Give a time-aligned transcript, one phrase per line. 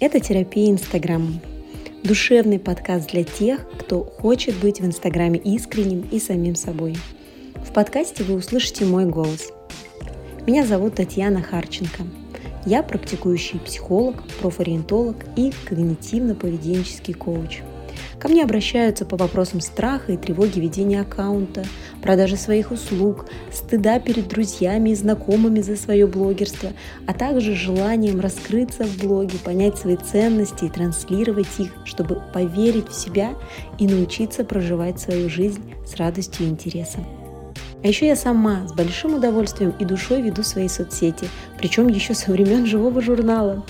[0.00, 1.40] Это терапия Инстаграмом.
[2.02, 6.96] Душевный подкаст для тех, кто хочет быть в Инстаграме искренним и самим собой.
[7.56, 9.52] В подкасте вы услышите мой голос.
[10.46, 12.04] Меня зовут Татьяна Харченко.
[12.64, 17.60] Я практикующий психолог, профориентолог и когнитивно-поведенческий коуч–
[18.20, 21.64] Ко мне обращаются по вопросам страха и тревоги ведения аккаунта,
[22.02, 26.72] продажи своих услуг, стыда перед друзьями и знакомыми за свое блогерство,
[27.06, 32.94] а также желанием раскрыться в блоге, понять свои ценности и транслировать их, чтобы поверить в
[32.94, 33.30] себя
[33.78, 37.06] и научиться проживать свою жизнь с радостью и интересом.
[37.82, 42.30] А еще я сама с большим удовольствием и душой веду свои соцсети, причем еще со
[42.30, 43.64] времен живого журнала.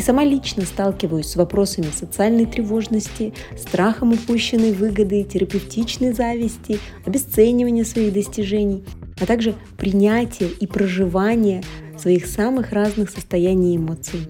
[0.00, 8.14] И сама лично сталкиваюсь с вопросами социальной тревожности, страхом упущенной выгоды, терапевтичной зависти, обесценивания своих
[8.14, 8.82] достижений,
[9.20, 11.62] а также принятия и проживания
[11.98, 14.26] своих самых разных состояний и эмоций.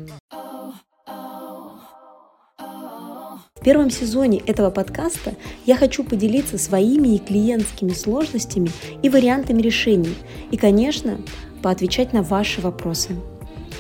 [3.55, 5.37] В первом сезоне этого подкаста
[5.67, 8.73] я хочу поделиться своими и клиентскими сложностями
[9.05, 10.17] и вариантами решений.
[10.51, 11.21] И, конечно,
[11.63, 13.15] поотвечать на ваши вопросы.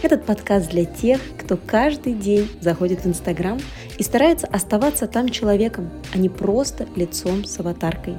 [0.03, 3.61] Этот подкаст для тех, кто каждый день заходит в Инстаграм
[3.98, 8.17] и старается оставаться там человеком, а не просто лицом с аватаркой.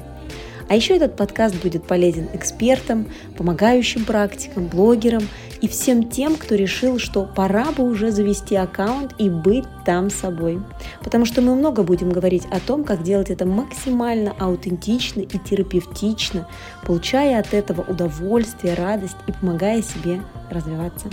[0.69, 5.23] А еще этот подкаст будет полезен экспертам, помогающим практикам, блогерам
[5.59, 10.61] и всем тем, кто решил, что пора бы уже завести аккаунт и быть там собой.
[11.03, 16.47] Потому что мы много будем говорить о том, как делать это максимально аутентично и терапевтично,
[16.85, 20.21] получая от этого удовольствие, радость и помогая себе
[20.51, 21.09] развиваться.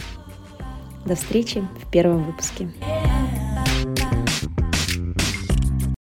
[1.08, 2.68] До встречи в первом выпуске.